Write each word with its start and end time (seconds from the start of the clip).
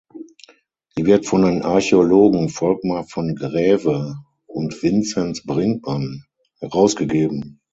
Sie 0.95 1.05
wird 1.05 1.27
von 1.27 1.43
den 1.43 1.61
Archäologen 1.61 2.49
Volkmar 2.49 3.03
von 3.03 3.35
Graeve 3.35 4.17
und 4.47 4.73
Vinzenz 4.81 5.43
Brinkmann 5.45 6.23
herausgegeben. 6.57 7.59